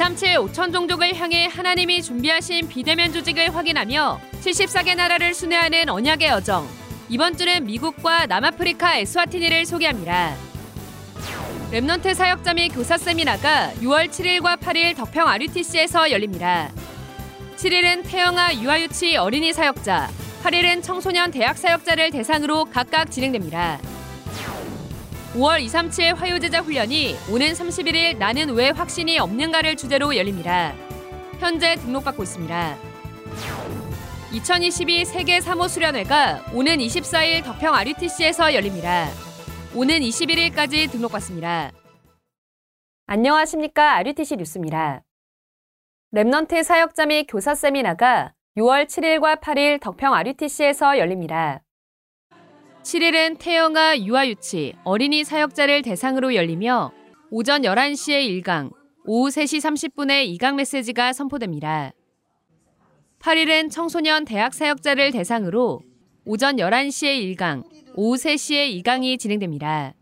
237 0.00 0.38
5천 0.38 0.72
종족을 0.72 1.14
향해 1.14 1.46
하나님이 1.46 2.02
준비하신 2.02 2.68
비대면 2.68 3.12
조직을 3.12 3.54
확인하며 3.54 4.18
74개 4.40 4.96
나라를 4.96 5.34
순회하는 5.34 5.90
언약의 5.90 6.26
여정. 6.26 6.66
이번 7.10 7.36
주는 7.36 7.66
미국과 7.66 8.24
남아프리카 8.24 8.96
에스와티니를 8.96 9.66
소개합니다. 9.66 10.34
Remnant 11.70 12.14
사역자 12.14 12.54
및 12.54 12.70
교사 12.70 12.96
세미나가 12.96 13.72
6월 13.82 14.08
7일과 14.08 14.58
8일 14.58 14.96
덕평 14.96 15.28
RUTC에서 15.28 16.10
열립니다. 16.10 16.72
7일은 17.56 18.02
태영아 18.04 18.54
유아유치 18.54 19.18
어린이 19.18 19.52
사역자, 19.52 20.08
8일은 20.42 20.82
청소년 20.82 21.30
대학 21.30 21.58
사역자를 21.58 22.10
대상으로 22.10 22.64
각각 22.64 23.10
진행됩니다. 23.10 23.78
5월 25.34 25.60
237 25.60 26.14
화요제자 26.14 26.60
훈련이 26.60 27.14
오는 27.30 27.46
31일 27.52 28.18
나는 28.18 28.50
왜 28.50 28.70
확신이 28.70 29.18
없는가를 29.18 29.76
주제로 29.76 30.16
열립니다. 30.16 30.74
현재 31.38 31.76
등록받고 31.76 32.24
있습니다. 32.24 32.76
2022 34.32 35.04
세계 35.04 35.40
사모 35.40 35.68
수련회가 35.68 36.46
오는 36.52 36.78
24일 36.78 37.44
덕평 37.44 37.74
RUTC에서 37.74 38.54
열립니다. 38.54 39.08
오는 39.74 40.00
21일까지 40.00 40.90
등록받습니다. 40.90 41.70
안녕하십니까. 43.06 43.96
RUTC 43.98 44.36
뉴스입니다. 44.36 45.02
Remnant 46.12 46.64
사역자 46.64 47.06
및 47.06 47.26
교사 47.28 47.54
세미나가 47.54 48.32
6월 48.56 48.86
7일과 48.86 49.40
8일 49.40 49.80
덕평 49.80 50.12
RUTC에서 50.12 50.98
열립니다. 50.98 51.62
7일은 52.90 53.38
태영아 53.38 53.98
유아유치 54.00 54.74
어린이 54.82 55.22
사역자를 55.22 55.82
대상으로 55.82 56.34
열리며 56.34 56.90
오전 57.30 57.62
11시에 57.62 58.42
1강, 58.42 58.72
오후 59.04 59.28
3시 59.28 59.60
30분에 59.60 60.36
2강 60.36 60.56
메시지가 60.56 61.12
선포됩니다. 61.12 61.92
8일은 63.20 63.70
청소년 63.70 64.24
대학 64.24 64.52
사역자를 64.52 65.12
대상으로 65.12 65.82
오전 66.24 66.56
11시에 66.56 67.36
1강, 67.36 67.62
오후 67.94 68.16
3시에 68.16 68.82
2강이 68.82 69.20
진행됩니다. 69.20 69.94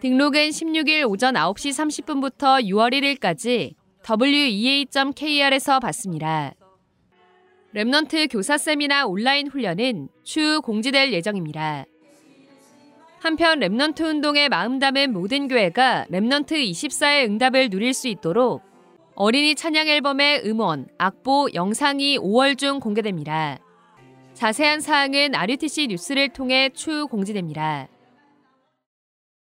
등록은 0.00 0.50
16일 0.50 1.08
오전 1.08 1.36
9시 1.36 1.70
30분부터 1.70 2.62
6월 2.66 2.92
1일까지 2.92 3.72
wea.kr에서 4.06 5.80
받습니다. 5.80 6.52
Remnant 7.76 8.32
교사 8.32 8.56
세미나 8.56 9.04
온라인 9.04 9.48
훈련은 9.48 10.08
추후 10.24 10.62
공지될 10.62 11.12
예정입니다. 11.12 11.84
한편 13.20 13.60
Remnant 13.60 14.00
운동에 14.00 14.48
마음 14.48 14.78
담은 14.78 15.12
모든 15.12 15.46
교회가 15.46 16.06
Remnant 16.10 16.52
24의 16.52 17.26
응답을 17.26 17.68
누릴 17.68 17.92
수 17.92 18.08
있도록 18.08 18.62
어린이 19.14 19.54
찬양 19.54 19.88
앨범의 19.88 20.46
음원, 20.46 20.86
악보, 20.96 21.48
영상이 21.52 22.18
5월 22.18 22.56
중 22.56 22.80
공개됩니다. 22.80 23.58
자세한 24.32 24.80
사항은 24.80 25.34
RUTC 25.34 25.88
뉴스를 25.88 26.30
통해 26.30 26.70
추후 26.70 27.06
공지됩니다. 27.06 27.88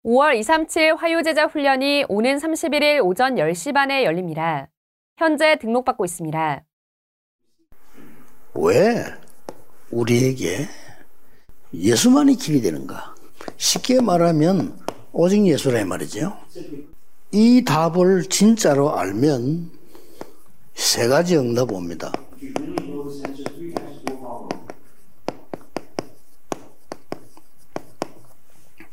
5월 0.04 0.36
237 0.36 0.96
화요제자 0.96 1.46
훈련이 1.46 2.04
오는 2.10 2.36
31일 2.36 3.02
오전 3.02 3.36
10시 3.36 3.72
반에 3.72 4.04
열립니다. 4.04 4.68
현재 5.16 5.56
등록받고 5.56 6.04
있습니다. 6.04 6.64
왜 8.62 9.04
우리에게 9.90 10.68
예수만이 11.72 12.36
길이 12.36 12.60
되는가? 12.60 13.14
쉽게 13.56 14.02
말하면 14.02 14.78
오직 15.12 15.46
예수라 15.46 15.82
말이죠. 15.86 16.36
이 17.32 17.64
답을 17.64 18.24
진짜로 18.24 18.94
알면 18.96 19.70
세 20.74 21.08
가지 21.08 21.36
응답 21.38 21.72
옵니다. 21.72 22.12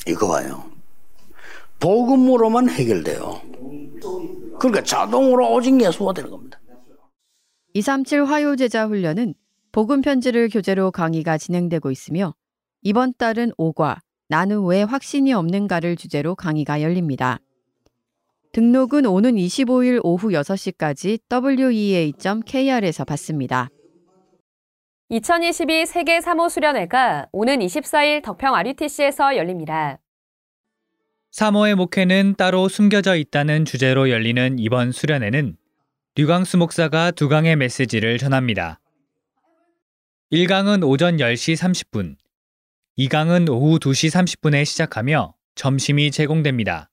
이거 0.08 0.28
봐요. 0.30 0.64
복음으로만 1.82 2.70
해결돼요. 2.70 3.42
그러니까 4.60 4.82
자동으로 4.84 5.52
오직 5.54 5.80
예수가 5.80 6.14
되는 6.14 6.30
겁니다. 6.30 6.58
237 7.74 8.24
화요제자 8.26 8.88
훈련은 8.88 9.36
복음 9.72 10.02
편지를 10.02 10.50
교재로 10.50 10.92
강의가 10.92 11.38
진행되고 11.38 11.92
있으며 11.92 12.34
이번 12.82 13.14
달은 13.18 13.52
5과 13.58 13.98
나는 14.30 14.66
왜 14.66 14.84
확신이 14.84 15.34
없는가를 15.34 15.96
주제로 15.96 16.36
강의가 16.36 16.82
열립니다. 16.82 17.40
등록은 18.54 19.06
오는 19.06 19.36
25일 19.36 20.00
오후 20.04 20.30
6시까지 20.30 21.20
wea.kr에서 21.32 23.06
받습니다. 23.06 23.70
2022 25.10 25.86
세계 25.86 26.20
사모 26.20 26.50
수련회가 26.50 27.28
오는 27.32 27.60
24일 27.60 28.24
덕평 28.24 28.56
RUTC에서 28.56 29.38
열립니다. 29.38 30.00
사모의 31.32 31.76
목회는 31.76 32.36
따로 32.38 32.68
숨겨져 32.68 33.16
있다는 33.16 33.64
주제로 33.64 34.10
열리는 34.10 34.58
이번 34.60 34.92
수련회는 34.92 35.56
류광수 36.16 36.58
목사가 36.58 37.12
두 37.12 37.30
강의 37.30 37.56
메시지를 37.56 38.18
전합니다. 38.18 38.80
1강은 40.30 40.86
오전 40.86 41.16
10시 41.16 41.56
30분, 41.56 42.18
2강은 42.98 43.50
오후 43.50 43.80
2시 43.80 44.12
30분에 44.12 44.66
시작하며 44.66 45.34
점심이 45.56 46.12
제공됩니다. 46.12 46.92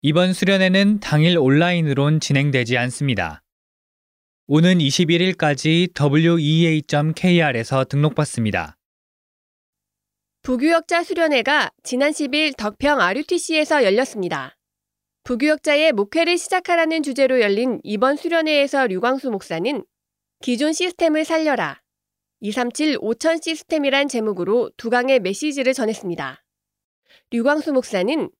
이번 0.00 0.32
수련회는 0.32 1.00
당일 1.00 1.38
온라인으론 1.38 2.20
진행되지 2.20 2.78
않습니다. 2.78 3.42
오는 4.46 4.78
21일까지 4.78 5.90
wea.kr에서 5.98 7.84
등록받습니다. 7.86 8.76
부교역자 10.42 11.02
수련회가 11.02 11.72
지난 11.82 12.12
10일 12.12 12.56
덕평 12.56 13.00
RUTC에서 13.00 13.82
열렸습니다. 13.82 14.56
부교역자의 15.24 15.90
목회를 15.94 16.38
시작하라는 16.38 17.02
주제로 17.02 17.40
열린 17.40 17.80
이번 17.82 18.14
수련회에서 18.14 18.86
류광수 18.86 19.32
목사는 19.32 19.84
기존 20.40 20.72
시스템을 20.72 21.24
살려라. 21.24 21.82
237 22.46 22.98
5천 22.98 23.42
시스템이란 23.42 24.06
제목으로 24.06 24.70
두 24.76 24.88
강의 24.88 25.18
메시지를 25.18 25.74
전했습니다. 25.74 26.44
류광수 27.32 27.72
목사는 27.72 28.30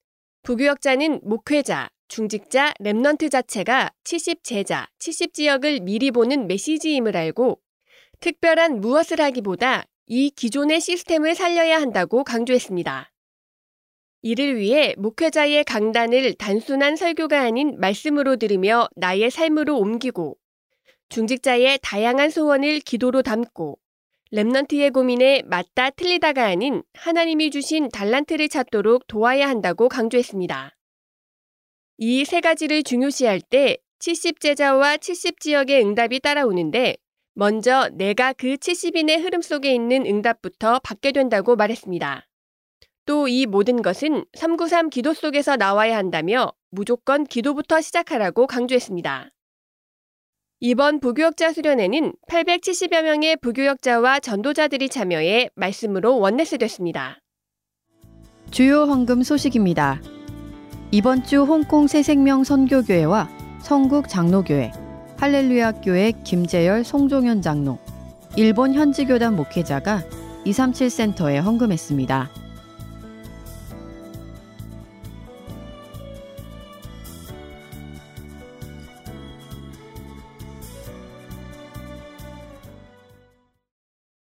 부교역자는 0.45 1.23
목회자, 1.25 1.89
중직자, 2.07 2.75
Remnant 2.81 3.33
자체가 3.33 3.91
70제자, 4.05 4.87
70지역을 5.01 5.83
미리 5.83 6.13
보는 6.13 6.47
메시지임을 6.47 7.17
알고 7.17 7.61
특별한 8.21 8.81
무엇을 8.81 9.21
하기보다 9.21 9.87
이 10.07 10.31
기존의 10.31 10.81
시스템을 10.81 11.35
살려야 11.35 11.81
한다고 11.81 12.23
강조했습니다. 12.23 13.11
이를 14.23 14.57
위해 14.57 14.95
목회자의 14.99 15.65
강단을 15.65 16.35
단순한 16.35 16.95
설교가 16.95 17.41
아닌 17.41 17.77
말씀으로 17.81 18.37
들으며 18.37 18.87
나의 18.95 19.33
삶으로 19.33 19.77
옮기고 19.79 20.37
중직자의 21.09 21.81
다양한 21.83 22.31
소원을 22.31 22.79
기도로 22.79 23.23
담고 23.23 23.81
랩넌트의 24.33 24.93
고민에 24.93 25.43
맞다 25.47 25.91
틀리다가 25.91 26.45
아닌 26.47 26.83
하나님이 26.95 27.51
주신 27.51 27.89
달란트를 27.89 28.49
찾도록 28.49 29.07
도와야 29.07 29.49
한다고 29.49 29.89
강조했습니다. 29.89 30.77
이 31.99 32.25
세 32.25 32.41
가지를 32.41 32.83
중요시할 32.83 33.41
때 33.41 33.79
70제자와 34.01 34.99
70지역의 34.99 35.85
응답이 35.87 36.21
따라오는데 36.21 36.97
먼저 37.35 37.89
내가 37.95 38.33
그 38.33 38.57
70인의 38.57 39.23
흐름 39.23 39.43
속에 39.43 39.73
있는 39.73 40.05
응답부터 40.07 40.81
받게 40.81 41.13
된다고 41.13 41.57
말했습니다. 41.57 42.27
또 43.07 43.29
이 43.29 43.47
모든 43.47 43.83
것은 43.83 44.25
393 44.35 44.91
기도 44.91 45.15
속에서 45.15 45.57
나와야 45.57 45.97
한다며 45.97 46.53
무조건 46.71 47.25
기도부터 47.25 47.81
시작하라고 47.81 48.47
강조했습니다. 48.49 49.31
이번 50.59 51.01
부교역자 51.01 51.53
수련회는 51.53 52.15
870여 52.31 53.03
명의 53.03 53.37
부교역자와 53.37 54.21
전도자들이 54.21 54.89
참여해 54.89 55.51
말씀으로 55.55 56.19
원내스됐습니다. 56.19 57.19
주요 58.51 58.85
헌금 58.85 59.23
소식입니다. 59.23 60.01
이번 60.93 61.25
주 61.25 61.43
홍콩 61.43 61.87
새생명 61.87 62.45
선교교회와 62.45 63.29
성국 63.61 64.09
장로교회, 64.09 64.73
할렐루야 65.19 65.73
교회 65.83 66.13
김재열 66.25 66.85
송종현 66.85 67.43
장로, 67.43 67.79
일본 68.35 68.73
현지교단 68.73 69.37
목회자가 69.37 70.05
237 70.47 70.89
센터에 70.89 71.37
헌금했습니다. 71.37 72.31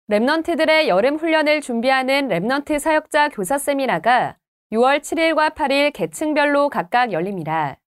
Remnant들의 0.10 0.88
여름 0.88 1.18
훈련을 1.18 1.60
준비하는 1.60 2.30
Remnant 2.30 2.80
사역자 2.80 3.28
교사 3.28 3.58
세미나가 3.58 4.38
6월 4.72 5.02
7일과 5.02 5.54
8일 5.54 5.92
계층별로 5.92 6.70
각각 6.70 7.12
열립니다. 7.12 7.78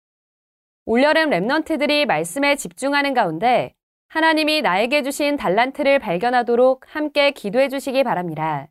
올여름 0.84 1.30
랩넌트들이 1.30 2.04
말씀에 2.04 2.56
집중하는 2.56 3.14
가운데 3.14 3.74
하나님이 4.08 4.60
나에게 4.60 5.02
주신 5.02 5.38
달란트를 5.38 5.98
발견하도록 5.98 6.84
함께 6.94 7.30
기도해 7.30 7.70
주시기 7.70 8.04
바랍니다. 8.04 8.68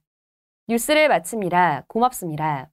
뉴스를 0.67 1.07
마칩니다. 1.07 1.85
고맙습니다. 1.87 2.69